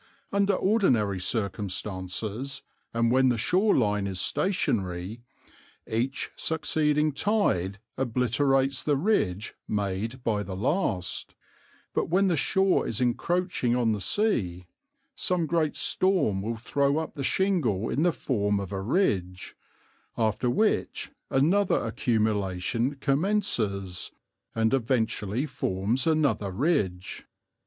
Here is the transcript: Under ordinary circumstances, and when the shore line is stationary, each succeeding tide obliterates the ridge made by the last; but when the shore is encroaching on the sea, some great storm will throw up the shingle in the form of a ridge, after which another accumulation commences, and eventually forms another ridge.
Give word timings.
Under 0.31 0.53
ordinary 0.55 1.19
circumstances, 1.19 2.63
and 2.91 3.11
when 3.11 3.29
the 3.29 3.37
shore 3.37 3.77
line 3.77 4.07
is 4.07 4.19
stationary, 4.19 5.21
each 5.87 6.31
succeeding 6.35 7.11
tide 7.11 7.77
obliterates 7.97 8.81
the 8.81 8.97
ridge 8.97 9.53
made 9.67 10.23
by 10.23 10.41
the 10.41 10.55
last; 10.55 11.35
but 11.93 12.09
when 12.09 12.29
the 12.29 12.35
shore 12.35 12.87
is 12.87 12.99
encroaching 12.99 13.75
on 13.75 13.91
the 13.91 14.01
sea, 14.01 14.65
some 15.13 15.45
great 15.45 15.75
storm 15.75 16.41
will 16.41 16.57
throw 16.57 16.97
up 16.97 17.13
the 17.13 17.21
shingle 17.23 17.87
in 17.87 18.01
the 18.01 18.11
form 18.11 18.59
of 18.59 18.71
a 18.71 18.81
ridge, 18.81 19.55
after 20.17 20.49
which 20.49 21.11
another 21.29 21.77
accumulation 21.85 22.95
commences, 22.95 24.09
and 24.55 24.73
eventually 24.73 25.45
forms 25.45 26.07
another 26.07 26.49
ridge. 26.49 27.27